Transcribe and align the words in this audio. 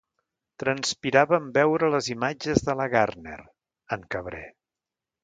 Transpirava 0.61 1.35
en 1.41 1.51
veure 1.57 1.89
les 1.95 2.09
imatges 2.13 2.65
de 2.71 2.75
la 2.79 2.87
Gardner, 2.97 3.37
en 3.97 4.09
Cabré. 4.17 4.41